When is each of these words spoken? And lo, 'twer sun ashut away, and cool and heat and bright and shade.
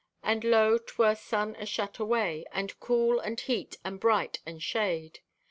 And 0.23 0.43
lo, 0.43 0.79
'twer 0.79 1.13
sun 1.13 1.53
ashut 1.57 1.99
away, 1.99 2.43
and 2.51 2.79
cool 2.79 3.19
and 3.19 3.39
heat 3.39 3.77
and 3.85 3.99
bright 3.99 4.39
and 4.47 4.59
shade. 4.63 5.19